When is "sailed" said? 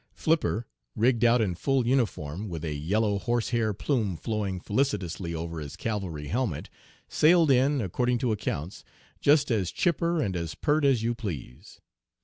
7.07-7.51